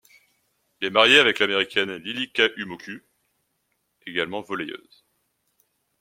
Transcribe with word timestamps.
Il 0.79 0.87
est 0.87 0.89
marié 0.89 1.19
avec 1.19 1.37
l'américaine 1.37 1.93
Lily 1.97 2.31
Kahumoku, 2.31 3.01
également 4.07 4.41
volleyeuse. 4.41 5.05